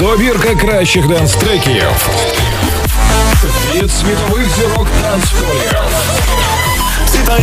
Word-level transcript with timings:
Добірка 0.00 0.54
кращих 0.54 1.06
денс-треків 1.06 1.84
від 3.74 3.90
світових 3.90 4.48
зірок 4.56 4.86
танцполів. 5.02 5.72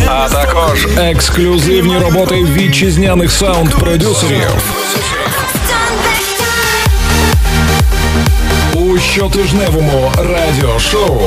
А 0.08 0.28
також 0.28 0.86
ексклюзивні 0.96 1.98
роботи 1.98 2.34
вітчизняних 2.34 3.30
саунд-продюсерів. 3.30 4.50
У 8.74 8.98
щотижневому 8.98 10.12
радіошоу 10.16 11.20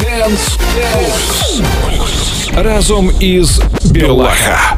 Dance 0.00 0.58
Pulse 0.94 1.62
разом 2.62 3.12
із 3.20 3.60
Білаха. 3.84 4.76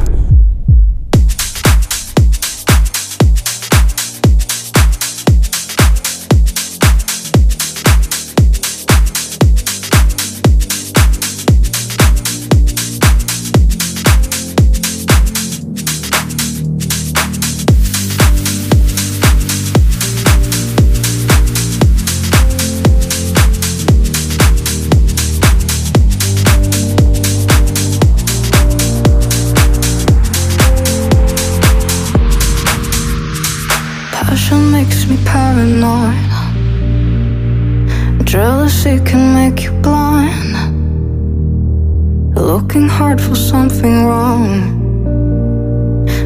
Something 43.52 44.06
wrong. 44.06 44.48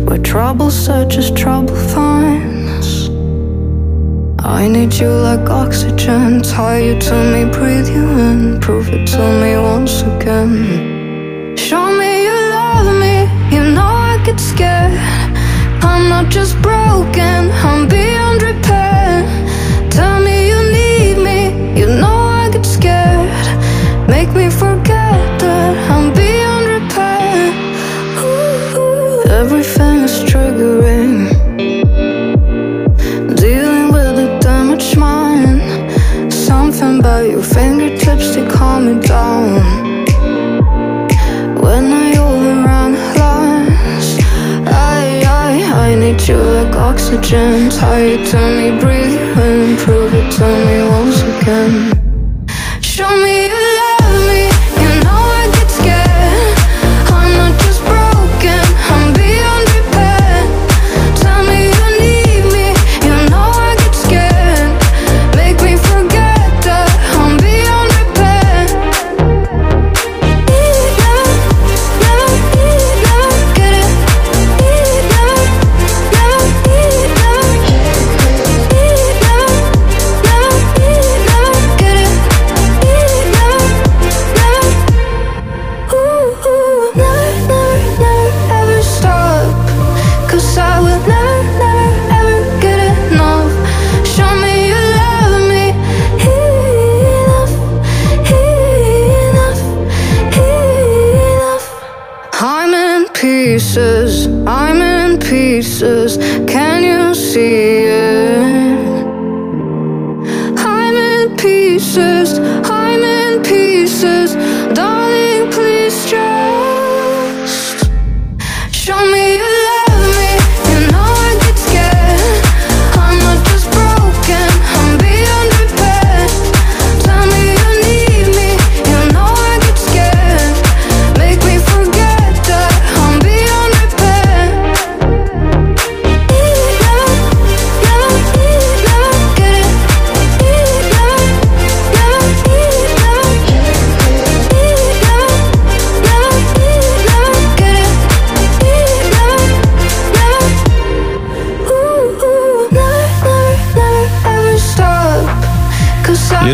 Where 0.06 0.22
trouble 0.32 0.70
searches, 0.70 1.28
trouble 1.32 1.78
finds. 1.94 2.88
I 4.58 4.68
need 4.74 4.92
you 5.00 5.10
like 5.28 5.50
oxygen. 5.50 6.42
Tie 6.42 6.82
you 6.86 6.94
to 7.08 7.16
me, 7.32 7.42
breathe 7.56 7.88
you 7.96 8.06
in. 8.28 8.60
Prove 8.60 8.88
it 8.96 9.04
to 9.14 9.24
me 9.42 9.52
once 9.72 9.96
again. 10.12 10.52
Show 11.66 11.86
me 12.00 12.10
you 12.28 12.38
love 12.58 12.88
me. 13.04 13.16
You 13.54 13.62
know 13.76 13.92
I 14.12 14.14
get 14.26 14.38
scared. 14.38 14.96
I'm 15.90 16.04
not 16.14 16.26
just 16.36 16.54
broken, 16.68 17.40
I'm 17.68 17.82
beyond 17.88 18.38
repair. 18.50 19.10
Tell 19.96 20.16
me 20.26 20.36
you 20.50 20.60
need 20.78 21.16
me, 21.28 21.40
you 21.80 21.86
know 22.00 22.18
I 22.42 22.44
get 22.54 22.64
scared. 22.76 23.46
Make 24.14 24.30
me 24.40 24.48
everything 29.46 29.98
is 30.08 30.24
triggering. 30.24 31.30
Dealing 33.36 33.92
with 33.92 34.16
the 34.20 34.28
damaged 34.40 34.96
mind. 34.98 35.62
Something 36.32 36.98
about 36.98 37.30
your 37.30 37.44
fingertips, 37.44 38.34
they 38.34 38.44
calm 38.48 38.80
me 38.86 38.94
down. 39.06 39.62
When 41.62 41.84
I 42.04 42.08
overanalyze, 42.26 44.10
I, 44.66 45.22
I, 45.44 45.50
I 45.86 45.94
need 45.94 46.20
you 46.26 46.38
like 46.56 46.74
oxygen. 46.74 47.70
Tie 47.70 48.04
you 48.04 48.26
to 48.30 48.40
me, 48.56 48.80
breathe 48.80 49.38
in, 49.46 49.76
prove 49.76 50.12
it 50.12 50.28
to 50.38 50.46
me 50.66 50.76
once 50.96 51.20
again. 51.22 51.95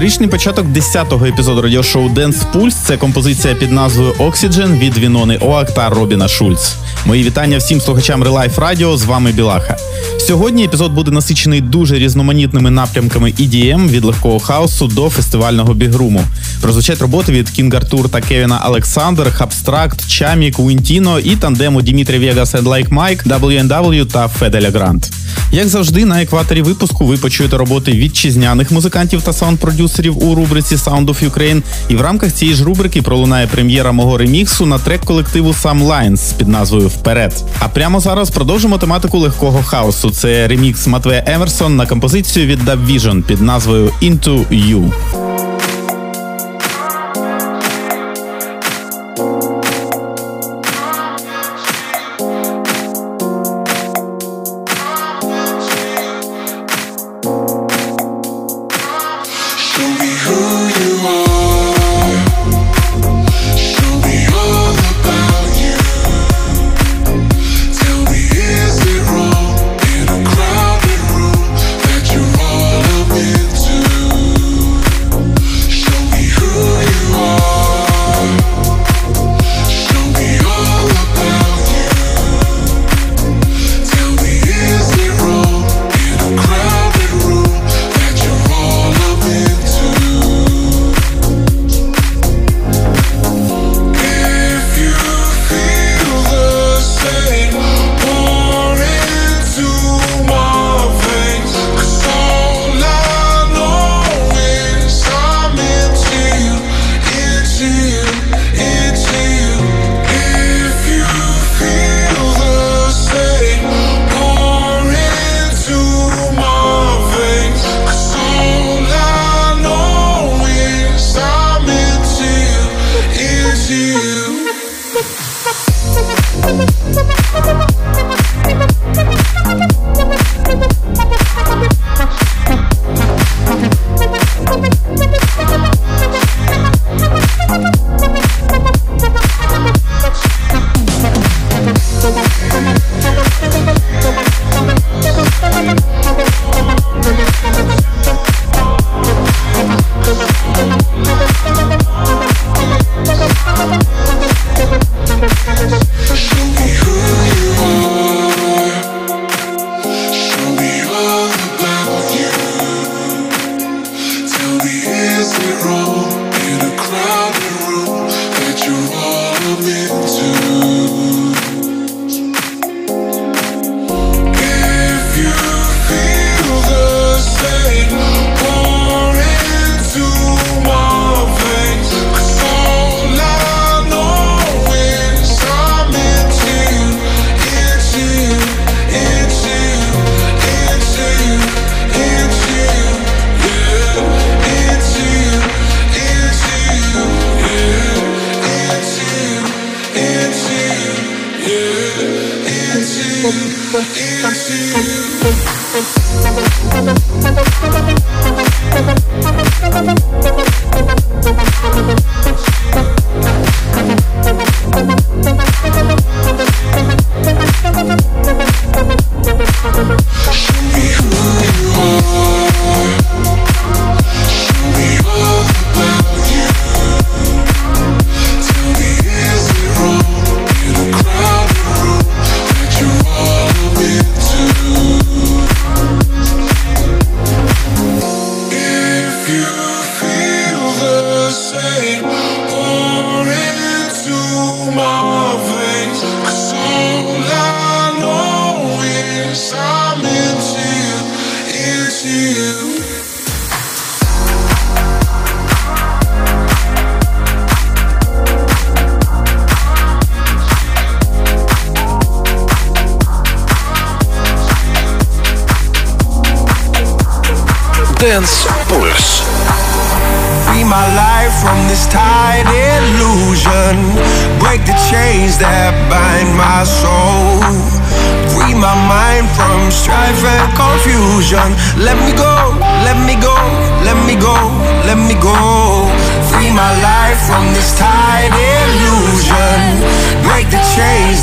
Ліричний 0.03 0.29
початок 0.29 0.67
10-го 0.67 1.27
епізоду 1.27 1.63
радіошоу 1.63 2.09
Dance 2.09 2.53
Pulse– 2.53 2.71
це 2.87 2.97
композиція 2.97 3.55
під 3.55 3.73
назвою 3.73 4.13
Oxygen 4.13 4.79
від 4.79 4.99
Вінони 4.99 5.37
Оак 5.37 5.75
та 5.75 5.89
Робіна 5.91 6.29
Шульц. 6.29 6.75
Мої 7.07 7.25
вітання 7.25 7.59
всім 7.59 7.81
слухачам 7.81 8.23
Релайф 8.23 8.59
Радіо. 8.59 8.97
З 8.97 9.05
вами 9.05 9.33
Білаха. 9.33 9.77
Сьогодні 10.19 10.65
епізод 10.65 10.93
буде 10.93 11.11
насичений 11.11 11.61
дуже 11.61 11.99
різноманітними 11.99 12.71
напрямками 12.71 13.31
EDM 13.31 13.89
від 13.89 14.05
легкого 14.05 14.41
хаусу 14.41 14.87
до 14.87 15.11
фестивального 15.11 15.75
бігруму. 15.75 16.21
Прозвучать 16.61 17.01
роботи 17.01 17.33
від 17.33 17.51
Кінг 17.51 17.77
Артур 17.77 18.09
та 18.09 18.21
Кевіна 18.21 18.65
Олександр, 18.67 19.33
Хабстракт, 19.33 20.09
Чамі, 20.09 20.51
Куінтіно 20.51 21.19
і 21.19 21.37
тандему 21.37 21.83
Дімітрі 21.83 22.19
Вегас 22.19 22.55
and 22.55 22.63
Like 22.63 22.89
Mike, 22.89 23.41
W&W 23.41 24.07
та 24.07 24.29
Федде 24.29 24.59
Ле 24.59 24.71
Гранд. 24.71 25.13
Як 25.55 25.69
завжди, 25.69 26.05
на 26.05 26.23
екваторі 26.23 26.63
випуску 26.63 27.07
ви 27.07 27.17
почуєте 27.17 27.57
роботи 27.57 27.93
вітчизняних 27.93 28.71
музикантів 28.71 29.23
та 29.23 29.31
саунд-продюсерів 29.31 29.92
у 30.01 30.35
рубриці 30.35 30.75
Sound 30.75 31.07
of 31.07 31.31
Ukraine. 31.31 31.63
І 31.89 31.97
в 31.97 32.01
рамках 32.01 32.33
цієї 32.33 32.57
ж 32.57 32.65
рубрики 32.65 33.03
пролунає 33.03 33.47
прем'єра 33.47 33.93
мого 33.93 34.19
реміксу 34.19 34.67
на 34.67 34.79
трек 34.79 35.01
колективу 35.01 35.55
Sam 35.63 35.87
Lines 35.87 36.37
під 36.37 36.49
назвою 36.49 36.89
Вперед. 36.89 37.45
А 37.59 37.69
прямо 37.69 38.01
зараз 38.01 38.31
продовжимо 38.31 38.79
тематику 38.79 39.19
легкого 39.19 39.63
хаосу. 39.63 40.11
Це 40.11 40.49
ремікс 40.49 40.87
Матвея 40.87 41.25
Емерсон 41.27 41.77
на 41.77 41.87
композицію 41.87 42.47
від 42.47 42.69
Dub 42.69 42.87
Vision 42.87 43.23
під 43.23 43.41
назвою 43.41 43.91
Into 44.03 44.47
You. 44.51 44.93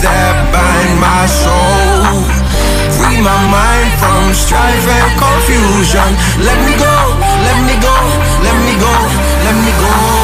That 0.04 0.36
bind 0.54 0.96
my 1.00 1.24
soul. 1.28 2.24
Free 2.96 3.20
my 3.22 3.40
mind 3.52 3.90
from 4.00 4.34
strife 4.34 4.88
and 4.88 5.12
confusion. 5.20 6.10
Let 6.44 6.60
me 6.68 6.74
go, 6.76 6.96
let 7.48 7.60
me 7.68 7.76
go, 7.80 7.96
let 8.46 8.58
me 8.68 8.76
go, 8.80 8.96
let 9.46 9.56
me 9.66 9.72
go. 9.80 10.19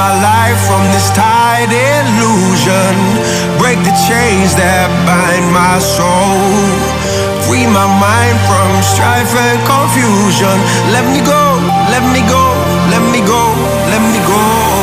My 0.00 0.16
life 0.32 0.60
from 0.64 0.82
this 0.94 1.10
tight 1.10 1.68
illusion. 1.68 2.94
Break 3.60 3.78
the 3.84 3.92
chains 4.08 4.56
that 4.56 4.88
bind 5.04 5.46
my 5.52 5.76
soul. 5.76 6.40
Free 7.44 7.68
my 7.68 7.84
mind 7.84 8.38
from 8.48 8.68
strife 8.80 9.32
and 9.36 9.60
confusion. 9.68 10.56
Let 10.96 11.04
me 11.12 11.20
go, 11.20 11.44
let 11.92 12.04
me 12.14 12.24
go, 12.24 12.44
let 12.88 13.04
me 13.12 13.20
go, 13.20 13.44
let 13.92 14.02
me 14.12 14.20
go. 14.24 14.79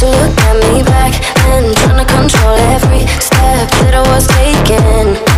To 0.00 0.06
look 0.06 0.38
at 0.40 0.56
me 0.72 0.82
back 0.82 1.12
then, 1.44 1.74
trying 1.74 1.98
to 1.98 2.10
control 2.10 2.56
every 2.72 3.06
step 3.20 3.68
that 3.84 3.94
I 3.94 4.00
was 4.08 4.26
taking. 4.28 5.29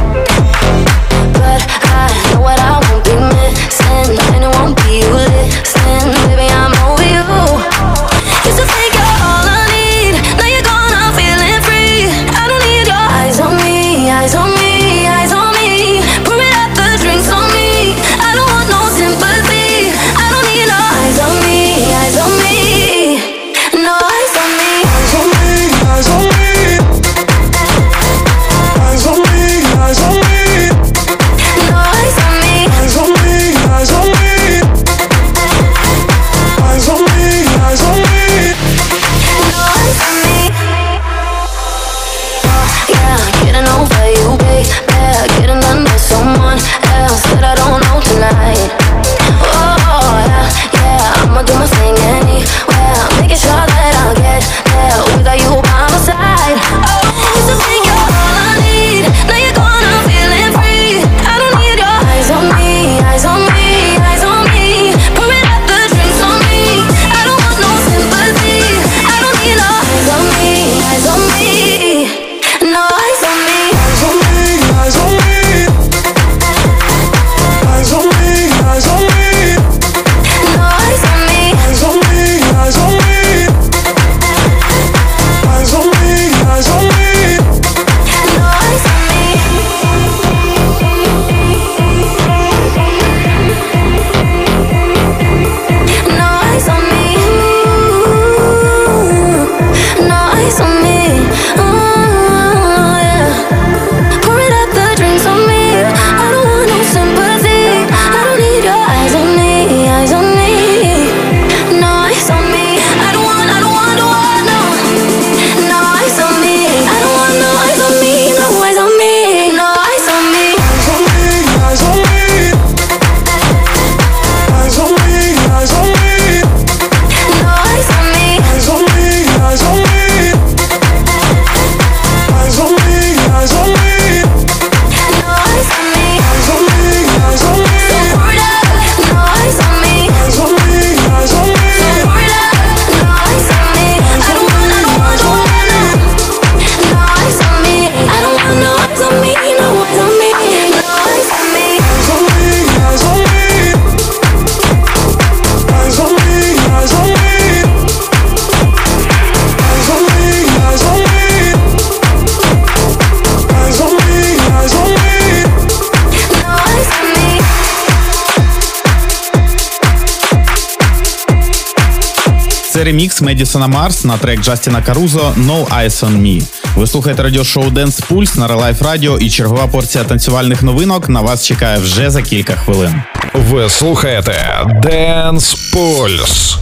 Ремікс 172.92 173.20
Медісона 173.20 173.66
Марс 173.66 174.04
на 174.04 174.18
трек 174.18 174.40
Джастіна 174.40 174.82
Карузо 174.82 175.34
«No 175.38 175.66
Eyes 175.66 176.04
on 176.04 176.22
Me». 176.22 176.42
Ви 176.76 176.86
слухаєте 176.86 177.22
радіошоу 177.22 177.64
Dance 177.64 178.08
Pulse 178.08 178.38
на 178.38 178.46
Релайф 178.48 178.82
Радіо 178.82 179.18
і 179.18 179.30
чергова 179.30 179.66
порція 179.66 180.04
танцювальних 180.04 180.62
новинок 180.62 181.08
на 181.08 181.20
вас 181.20 181.46
чекає 181.46 181.78
вже 181.78 182.10
за 182.10 182.22
кілька 182.22 182.56
хвилин. 182.56 183.02
Ви 183.34 183.70
слухаєте 183.70 184.60
Dance 184.84 185.74
Pulse. 185.74 186.56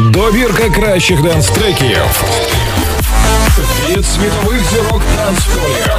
Добірка 0.00 0.70
кращих 0.70 1.20
денс-треків 1.20 2.02
від 3.88 4.04
світових 4.06 4.60
зірок 4.72 5.02
танцполів. 5.16 5.95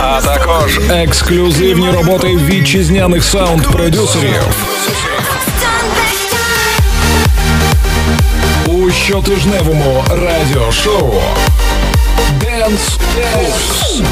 А 0.00 0.20
також 0.20 0.78
ексклюзивні 0.90 1.90
роботи 1.90 2.26
вітчизняних 2.36 3.22
саунд-продюсерів. 3.22 4.42
У 8.66 8.90
щотижневому 8.90 10.04
радіошоу 10.10 11.14
Dance 12.40 12.98
Pulse 13.16 14.02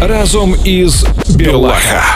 разом 0.00 0.56
із 0.64 1.04
Білаха. 1.28 2.15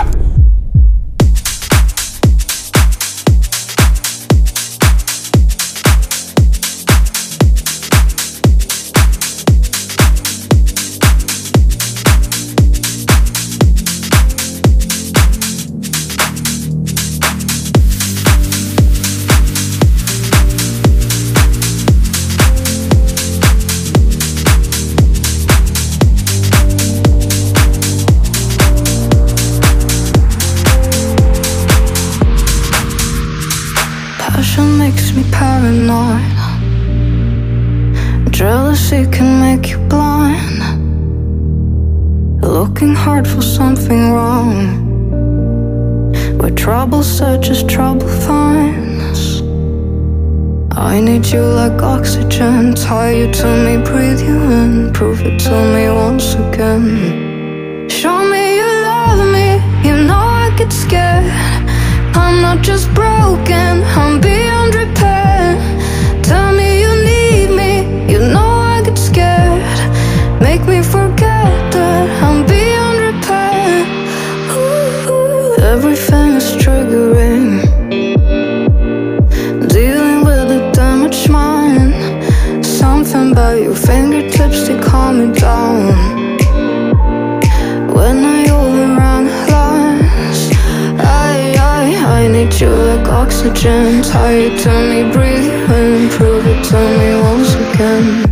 oxygen. 93.30 94.02
Tired, 94.02 94.58
tell 94.58 94.82
me 94.88 95.12
breathe 95.12 95.52
and 95.70 96.10
prove 96.10 96.44
it, 96.46 96.64
to 96.64 96.80
me 96.98 97.20
once 97.22 97.54
again. 97.54 98.29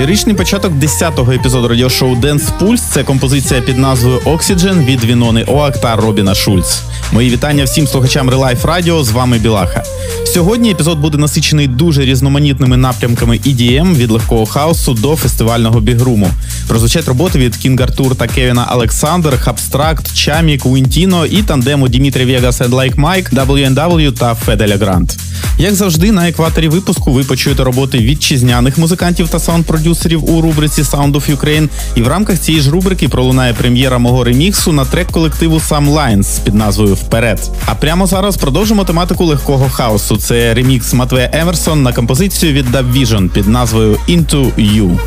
Ліричний 0.00 0.36
початок 0.36 0.72
10-го 0.72 1.32
епізоду 1.32 1.68
радіошоу 1.68 2.16
Dance 2.16 2.58
Pulse– 2.60 2.82
це 2.92 3.04
композиція 3.04 3.60
під 3.60 3.78
назвою 3.78 4.18
Oxygen 4.18 4.84
від 4.84 5.04
Вінони 5.04 5.44
Оак 5.44 5.80
та 5.80 5.96
Робіна 5.96 6.34
Шульц. 6.34 6.82
Мої 7.12 7.30
вітання 7.30 7.64
всім 7.64 7.86
слухачам 7.86 8.30
Релайф 8.30 8.64
Радіо. 8.64 9.04
З 9.04 9.10
вами 9.10 9.38
Білаха. 9.38 9.82
Сьогодні 10.26 10.70
епізод 10.70 10.98
буде 10.98 11.18
насичений 11.18 11.68
дуже 11.68 12.04
різноманітними 12.04 12.76
напрямками 12.76 13.36
EDM 13.36 13.94
від 13.94 14.10
легкого 14.10 14.46
хаусу 14.46 14.94
до 14.94 15.16
фестивального 15.16 15.80
бігруму. 15.80 16.28
Прозвучать 16.68 17.08
роботи 17.08 17.38
від 17.38 17.56
Кінг 17.56 17.82
Артур 17.82 18.14
та 18.14 18.26
Кевіна 18.26 18.68
Олександр, 18.72 19.40
Хабстракт, 19.40 20.14
Чамі, 20.14 20.66
Куінтіно 20.66 21.26
і 21.26 21.42
тандему 21.42 21.88
Дімітрі 21.88 22.24
Вегас 22.24 22.60
and 22.60 22.70
Like 22.70 22.94
Mike, 22.94 23.46
W&W 23.46 24.12
та 24.12 24.34
Федде 24.34 24.64
Ле 24.64 24.76
Гранд. 24.76 25.16
Як 25.58 25.74
завжди, 25.74 26.12
на 26.12 26.28
екваторі 26.28 26.68
випуску 26.68 27.12
ви 27.12 27.24
почуєте 27.24 27.64
роботи 27.64 27.98
вітчизняних 27.98 28.78
музикантів 28.78 29.28
та 29.28 29.38
саунд-продюсерів 29.38 29.89
у 30.26 30.40
рубриці 30.40 30.82
Sound 30.82 31.12
of 31.12 31.36
Ukraine. 31.36 31.68
І 31.94 32.02
в 32.02 32.08
рамках 32.08 32.38
цієї 32.38 32.62
ж 32.62 32.70
рубрики 32.70 33.08
пролунає 33.08 33.54
прем'єра 33.54 33.98
мого 33.98 34.24
реміксу 34.24 34.72
на 34.72 34.84
трек 34.84 35.06
колективу 35.10 35.56
Sam 35.56 35.94
Lines 35.94 36.44
під 36.44 36.54
назвою 36.54 36.94
Вперед. 36.94 37.50
А 37.66 37.74
прямо 37.74 38.06
зараз 38.06 38.36
продовжимо 38.36 38.84
тематику 38.84 39.24
легкого 39.24 39.70
хаосу. 39.70 40.16
Це 40.16 40.54
ремікс 40.54 40.94
Матвея 40.94 41.30
Емерсон 41.32 41.82
на 41.82 41.92
композицію 41.92 42.52
від 42.52 42.66
Dub 42.66 42.92
Vision 42.92 43.28
під 43.28 43.48
назвою 43.48 43.96
Into 44.08 44.52
You. 44.58 44.98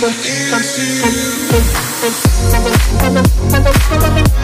you. 4.27 4.42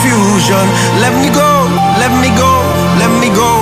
confusion. 0.00 0.64
Let 1.00 1.12
me 1.20 1.28
go, 1.28 1.68
let 2.00 2.12
me 2.22 2.30
go, 2.36 2.52
let 2.98 3.12
me 3.20 3.28
go. 3.34 3.59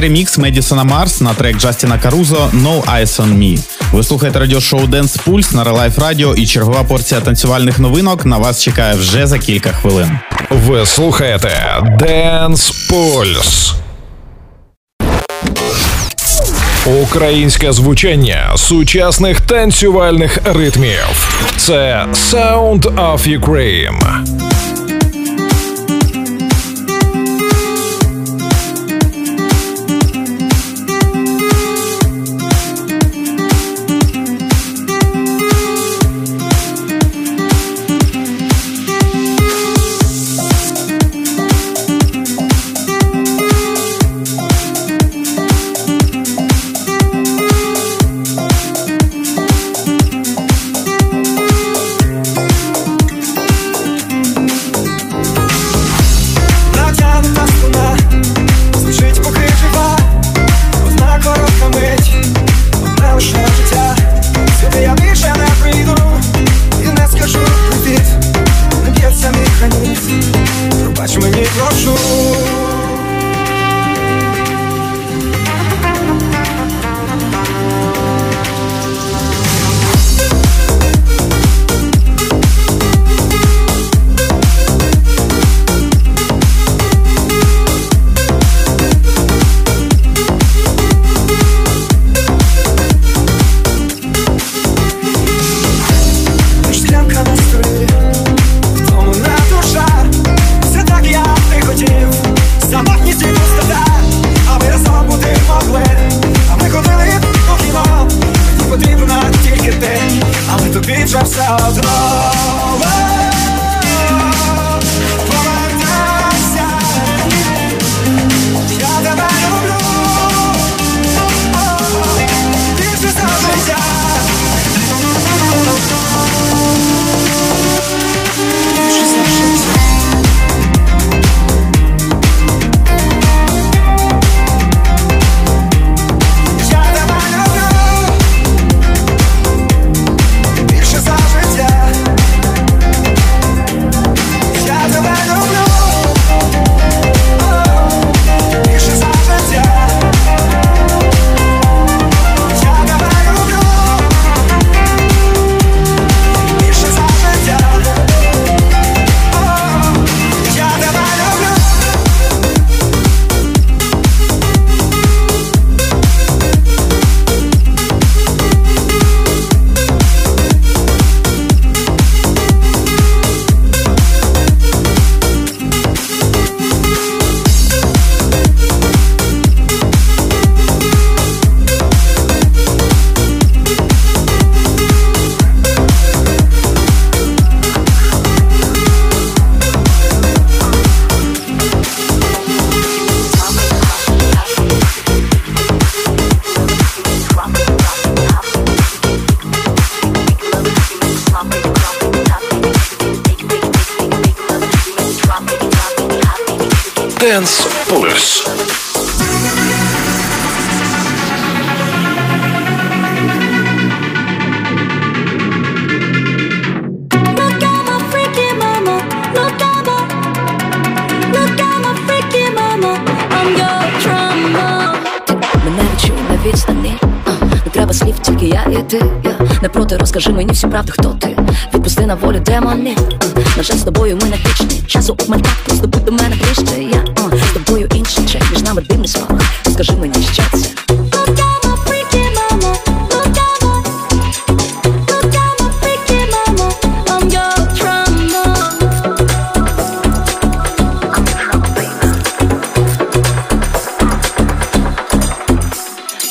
Ремікс 0.00 0.38
Медісона 0.38 0.84
Марс 0.84 1.20
на 1.20 1.34
трек 1.34 1.56
Джастіна 1.56 1.98
Карузо 1.98 2.50
«No 2.54 2.82
Eyes 2.82 3.20
on 3.20 3.38
Me». 3.38 3.58
Ви 3.92 4.04
слухаєте 4.04 4.38
радіошоу 4.38 4.86
Dance 4.86 5.16
Pulse 5.16 5.52
на 5.52 5.64
Релайф 5.64 5.98
Радіо 5.98 6.34
і 6.34 6.46
чергова 6.46 6.84
порція 6.84 7.20
танцювальних 7.20 7.78
новинок 7.78 8.26
на 8.26 8.38
вас 8.38 8.62
чекає 8.62 8.94
вже 8.94 9.26
за 9.26 9.38
кілька 9.38 9.72
хвилин. 9.72 10.18
Ви 10.50 10.86
слухаєте 10.86 11.50
Dance 11.98 12.90
Pulse. 12.90 13.74
Українське 17.02 17.72
звучання 17.72 18.52
сучасних 18.56 19.40
танцювальних 19.40 20.38
ритмів. 20.44 21.28
Це 21.56 22.06
Sound 22.12 22.80
of 22.80 23.40
Ukraine. 23.40 24.49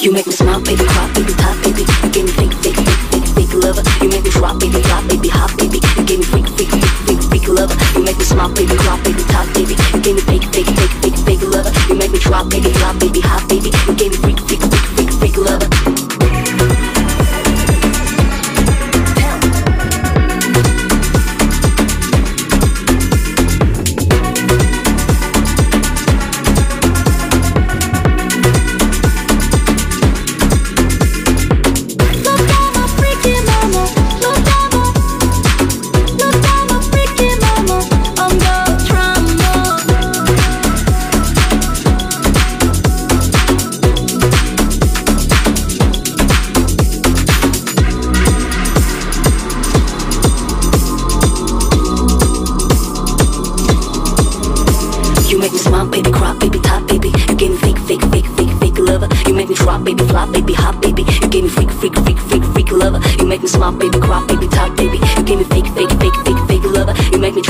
You 0.10 0.16
make 0.16 0.26
me 0.26 0.34
smile, 0.34 0.60
baby, 0.62 0.84
cry, 0.86 1.12
baby, 1.14 1.34
top, 1.34 1.56
baby 1.62 1.86
You 2.02 2.10
gave 2.10 2.26
me 2.26 2.32
fake, 2.32 2.54
fake, 2.66 2.76
fake, 2.82 2.98
fake, 3.14 3.28
fake 3.30 3.54
lover 3.54 3.84
You 4.02 4.10
make 4.10 4.24
me 4.24 4.32
drop, 4.32 4.58
baby, 4.60 4.82
drop, 4.82 5.08
baby, 5.08 5.30
hot, 5.30 5.56
baby 5.56 5.80
You 5.98 6.04
gave 6.04 6.18
me 6.18 6.26
freak, 6.26 6.48
freak, 6.50 6.70
freak, 6.70 6.90
freak, 7.06 7.22
freak 7.30 7.48
lover 7.48 7.78
You 7.94 8.04
make 8.04 8.18
me 8.18 8.24
smile, 8.26 8.50
baby, 8.50 8.74
cry, 8.74 8.98
baby, 9.04 9.24
top, 9.30 9.46
baby 9.54 9.76
You 9.94 10.02
gave 10.02 10.16
me 10.16 10.22
fake, 10.22 10.50
fake, 10.50 10.66
fake, 10.66 11.14
fake, 11.14 11.18
fake 11.30 11.42
lover 11.46 11.70
You 11.90 11.96
make 11.96 12.10
me 12.10 12.18
drop, 12.18 12.50
baby, 12.50 12.72
drop, 12.74 12.98
baby, 12.98 13.22
hot, 13.22 13.48
baby 13.50 13.70
You 13.86 13.94
gave 13.94 14.10
me 14.10 14.18
freak, 14.18 14.49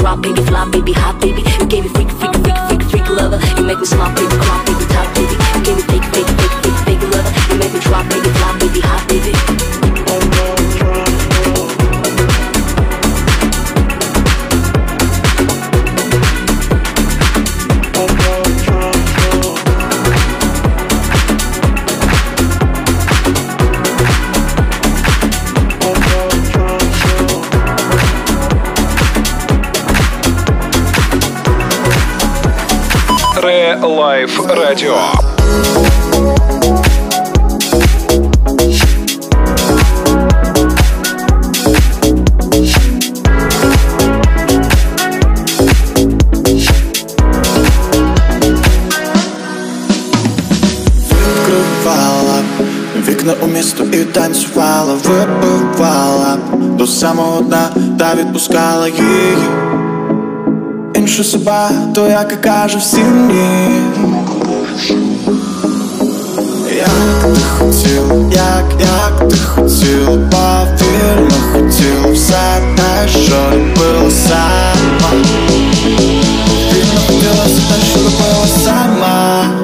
drop, 0.09 0.21
baby, 0.23 0.41
fly, 0.41 0.65
baby, 0.71 0.93
hot, 0.93 1.21
baby. 1.21 1.43
You 1.59 1.65
gave 1.67 1.83
me 1.83 1.89
freak, 1.89 2.09
freak, 2.17 2.33
freak, 2.41 2.57
freak, 2.67 2.83
freak 2.89 3.09
lover. 3.09 3.37
You 3.57 3.63
make 3.63 3.79
me 3.79 3.85
smile, 3.85 4.09
baby, 4.15 4.35
cry, 4.41 4.57
baby, 4.65 4.85
top, 4.89 5.07
baby. 5.13 5.35
You 5.53 5.61
gave 5.61 5.77
me 5.77 5.83
fake, 5.85 6.07
fake, 6.13 6.29
fake, 6.39 6.55
fake, 6.65 6.79
fake 6.85 7.03
lover. 7.13 7.31
You 7.49 7.55
make 7.61 7.73
me 7.73 7.79
drop, 7.79 8.09
baby, 8.09 8.21
baby, 8.25 8.28
Ре 33.48 33.78
Лайф 33.82 34.40
Радіо. 34.48 34.98
Відкривала 51.10 52.42
вікна 53.08 53.34
у 53.42 53.46
місто 53.46 53.84
і 53.92 54.04
танцювала, 54.04 54.94
випивала 54.94 56.38
до 56.60 56.86
самого 56.86 57.40
дна 57.40 57.70
та 57.98 58.14
відпускала 58.14 58.88
її. 58.88 59.36
Іншу 61.19 61.31
себе, 61.31 61.69
то 61.95 62.07
як 62.07 62.33
і 62.33 62.35
каже 62.35 62.77
всім 62.77 63.27
ні. 63.27 63.69
Як 66.77 67.33
ти 67.33 67.41
хотів, 67.57 68.31
як, 68.31 68.65
як 68.79 69.29
ти 69.29 69.37
хотів, 69.37 70.05
повірно 70.05 71.35
хотів 71.53 72.13
все 72.13 72.61
те, 72.75 73.07
що 73.07 73.35
любила 73.53 74.11
сама. 74.11 75.23
Повірно 76.47 77.01
хотіла 77.07 77.45
все 77.45 77.61
те, 77.73 77.85
що 77.91 77.99
любила 77.99 78.47
сама. 78.63 79.58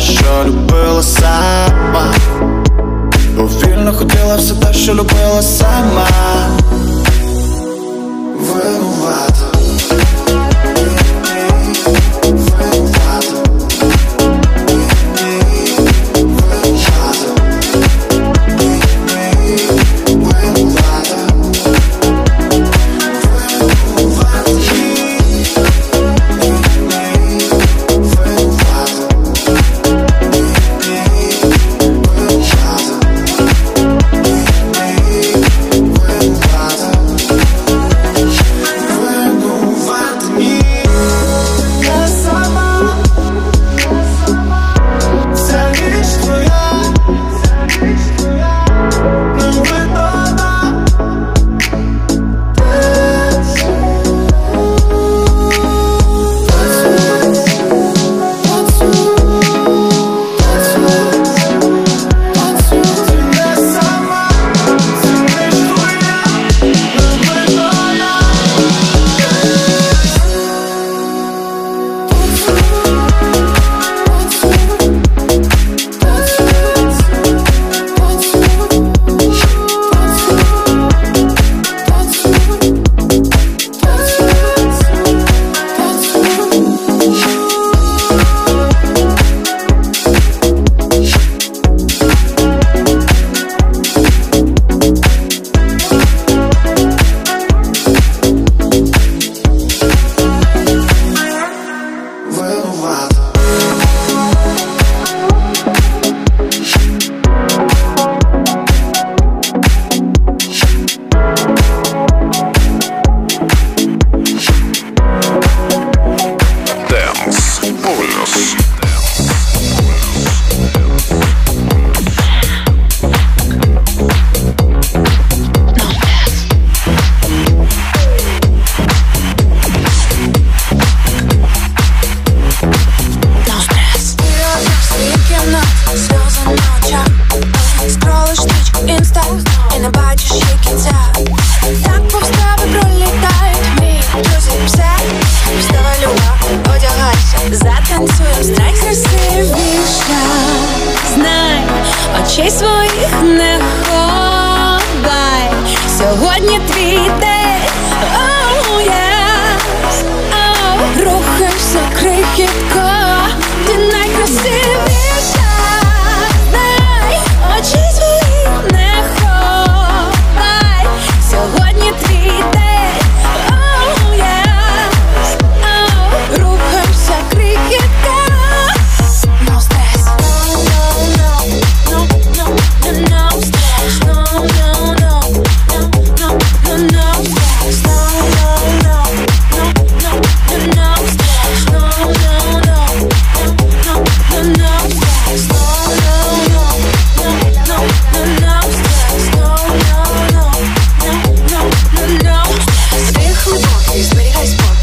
Що 0.00 0.44
любила 0.46 1.02
сама. 1.02 2.14
Повільно 3.36 3.92
хотіла 3.92 4.36
все 4.36 4.54
те, 4.54 4.72
що 4.72 4.94
любила 4.94 5.42
сама. 5.42 6.08
Винувата 8.38 9.31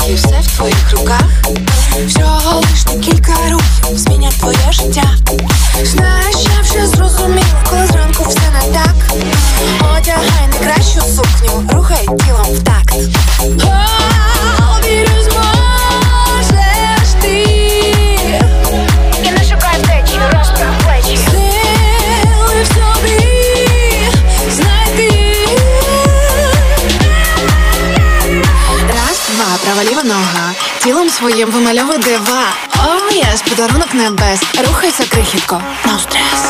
спокій, 0.09 0.15
все 0.15 0.41
в 0.41 0.57
твоїх 0.57 0.91
руках. 0.91 1.23
Всього 2.07 2.59
лиш 2.59 3.05
кілька 3.05 3.33
рух 3.51 3.61
змінять 3.95 4.39
твоє 4.39 4.71
життя. 4.71 5.15
Тілом 31.29 31.51
своїм 31.51 31.51
вимальовуй 31.51 31.97
дива. 31.97 32.53
О, 32.77 33.13
єс, 33.13 33.41
подарунок 33.41 33.93
небес. 33.93 34.41
Рухайся 34.67 35.03
крихітко. 35.09 35.61
No 35.85 35.99
стрес. 35.99 36.43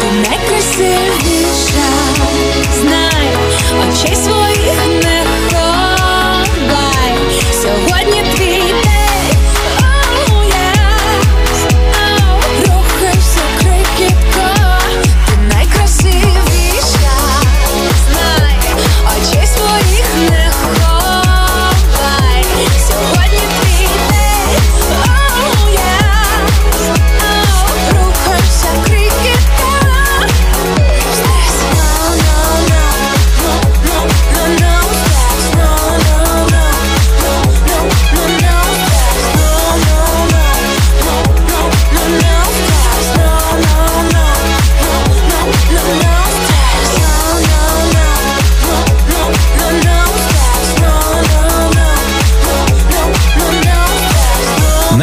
Ти 0.00 0.12
найкрасивіша. 0.12 1.26
Очей 3.88 4.16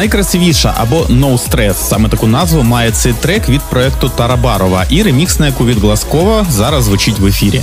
Найкрасивіша 0.04 0.74
або 0.76 1.00
No 1.02 1.38
Stress, 1.38 1.74
саме 1.74 2.08
таку 2.08 2.26
назву 2.26 2.62
має 2.62 2.90
цей 2.90 3.12
трек 3.12 3.48
від 3.48 3.60
проекту 3.60 4.08
Тарабарова 4.08 4.84
і 4.90 5.02
ремікс 5.02 5.38
на 5.38 5.46
яку 5.46 5.66
від 5.66 5.78
Глазкова 5.78 6.46
зараз 6.50 6.84
звучить 6.84 7.18
в 7.18 7.26
ефірі. 7.26 7.62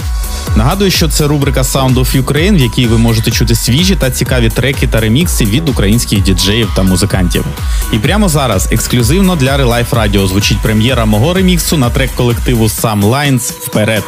Нагадую, 0.55 0.91
що 0.91 1.07
це 1.07 1.27
рубрика 1.27 1.61
Sound 1.61 1.93
of 1.93 2.23
Ukraine, 2.23 2.55
в 2.55 2.59
якій 2.59 2.87
ви 2.87 2.97
можете 2.97 3.31
чути 3.31 3.55
свіжі 3.55 3.95
та 3.95 4.11
цікаві 4.11 4.49
треки 4.49 4.87
та 4.87 4.99
ремікси 4.99 5.45
від 5.45 5.69
українських 5.69 6.23
діджеїв 6.23 6.69
та 6.75 6.83
музикантів. 6.83 7.45
І 7.93 7.97
прямо 7.97 8.29
зараз 8.29 8.67
ексклюзивно 8.71 9.35
для 9.35 9.57
Relife 9.57 9.89
Radio 9.89 10.27
звучить 10.27 10.61
прем'єра 10.61 11.05
мого 11.05 11.33
реміксу 11.33 11.77
на 11.77 11.89
трек 11.89 12.11
колективу 12.15 12.65
Some 12.65 13.09
Lines 13.09 13.51
вперед. 13.51 14.03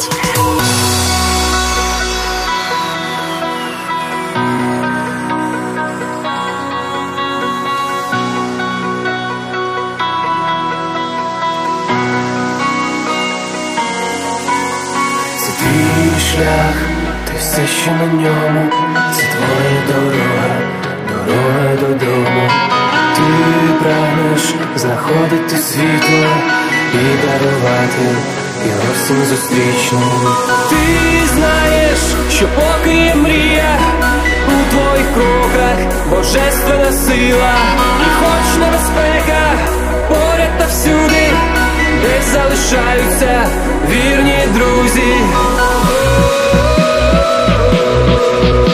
Все 17.54 17.68
ще 17.68 17.91
на 17.91 18.06
ньому, 18.06 18.72
це 19.16 19.24
твоя 19.24 19.82
дорога, 19.88 20.49
дорога 21.08 21.76
додому. 21.76 22.49
Ти 23.16 23.74
прагнеш 23.82 24.56
знаходити 24.76 25.58
світло 25.58 26.28
і 26.93 27.28
дарувати 27.28 28.06
його 28.66 28.93
всім 28.95 29.26
зустрічним. 29.26 30.28
Ти 30.70 31.28
знаєш, 31.36 31.99
що 32.32 32.45
поки 32.56 32.95
є 32.95 33.16
мрія 33.16 33.80
у 34.47 34.72
твоїх 34.72 35.14
кроках 35.14 35.78
божественна 36.10 36.91
сила, 36.91 37.54
і 38.01 38.10
хоч 38.20 38.60
небезпека 38.60 39.51
поряд 40.10 40.58
та 40.58 40.66
всюди, 40.66 41.32
десь 42.01 42.34
залишаються 42.34 43.47
вірні 43.89 44.47
друзі. 44.54 45.14
За 47.43 48.72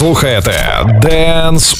слухаєте 0.00 0.84
Dance 1.02 1.79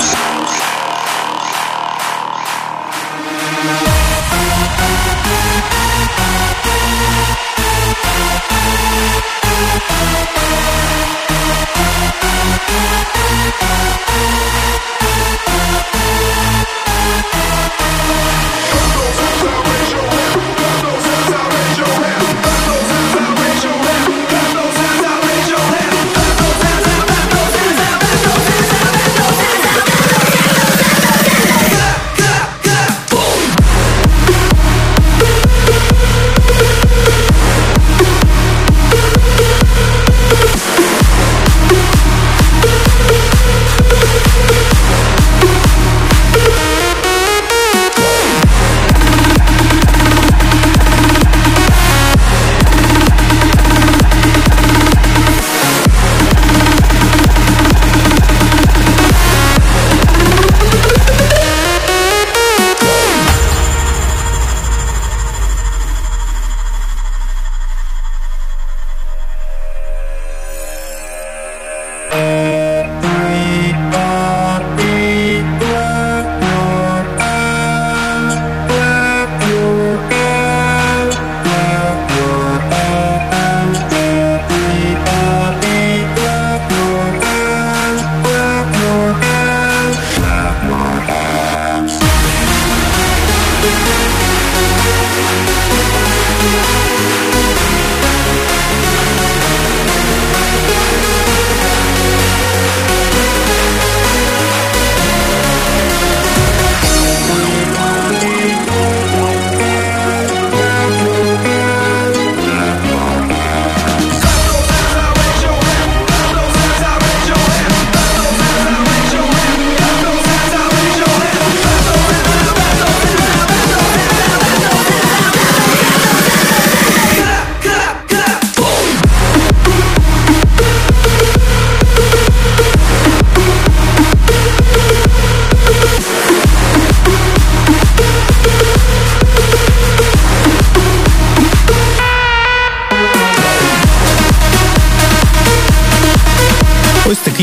House. 0.00 0.39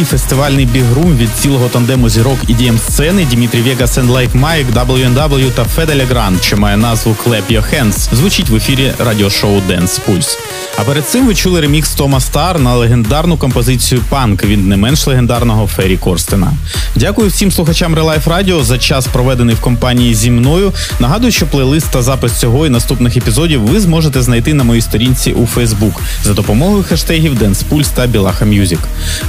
Фестивальний 0.08 0.66
бігрум 0.66 1.18
від 1.18 1.30
цілого 1.36 1.70
тандему 1.70 2.10
зірок 2.10 2.38
EDM 2.48 2.78
сцени 2.78 3.26
Дімітрі 3.26 3.62
and 3.62 4.12
Like 4.12 4.42
Mike, 4.42 4.74
W&W 4.74 5.52
та 5.52 5.64
Федде 5.64 5.98
Ле 5.98 6.09
Гранд, 6.09 6.44
що 6.44 6.58
має 6.58 6.78
назву 6.78 7.16
Clap 7.26 7.52
Your 7.52 7.76
Hands, 7.76 8.16
звучить 8.16 8.50
в 8.50 8.56
ефірі 8.56 8.94
радіошоу 9.00 9.62
Dance 9.70 10.02
Pulse. 10.08 10.38
А 10.80 10.84
перед 10.84 11.08
цим 11.08 11.28
ви 11.28 11.36
чули 11.36 11.62
ремікс 11.62 11.90
Тома 11.90 12.20
Стар 12.20 12.60
на 12.60 12.76
легендарну 12.76 13.38
композицію 13.38 14.02
Punk 14.10 14.44
від 14.44 14.68
не 14.68 14.78
менш 14.78 15.08
легендарного 15.08 15.68
Фері 15.68 15.98
Корстена. 15.98 16.54
Дякую 16.96 17.30
всім 17.30 17.52
слухачам 17.52 17.96
Релайф 17.96 18.28
Радіо 18.28 18.64
за 18.64 18.78
час, 18.78 19.08
проведений 19.08 19.56
в 19.56 19.60
компанії 19.60 20.16
зі 20.16 20.32
мною. 20.32 20.74
Нагадую, 21.00 21.32
що 21.32 21.48
плейлист 21.48 21.92
та 21.92 22.02
запис 22.02 22.34
цього 22.34 22.66
і 22.68 22.70
наступних 22.70 23.18
епізодів 23.18 23.62
ви 23.62 23.80
зможете 23.80 24.22
знайти 24.22 24.54
на 24.54 24.64
моїй 24.64 24.82
сторінці 24.82 25.32
у 25.32 25.42
Facebook 25.56 25.94
за 26.24 26.34
допомогою 26.34 26.84
хештегів 26.84 27.42
Pulse 27.42 27.94
та 27.94 28.08
Білаха 28.08 28.46
Music. 28.46 28.80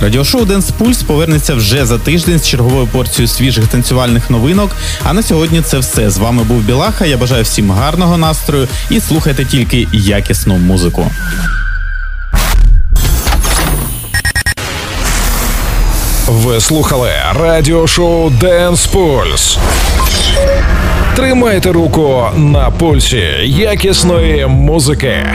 Радіошоу 0.03 0.45
Pulse 0.45 1.05
повернеться 1.05 1.55
вже 1.55 1.87
за 1.87 1.99
тиждень 1.99 2.39
з 2.39 2.47
черговою 2.47 2.87
порцією 2.87 3.29
свіжих 3.29 3.67
танцювальних 3.67 4.31
новинок. 4.31 4.71
А 5.05 5.13
на 5.13 5.23
сьогодні 5.23 5.63
це 5.63 5.79
все. 5.79 6.11
З 6.11 6.19
вами 6.19 6.43
був 6.45 6.63
Білаха. 6.63 7.07
Я 7.07 7.17
бажаю 7.17 7.45
всім 7.45 7.71
гарного 7.71 8.17
настрою 8.17 8.69
і 8.91 9.01
слухайте 9.01 9.45
тільки 9.45 9.87
якісну 9.93 10.57
музику. 10.57 11.11
Ви 16.29 16.61
слухали 16.61 17.11
радіошоу 17.41 18.31
Dance 18.31 18.93
Pulse. 18.93 19.59
Тримайте 21.17 21.73
руку 21.73 22.25
на 22.37 22.71
пульсі 22.71 23.23
якісної 23.45 24.47
музики. 24.47 25.27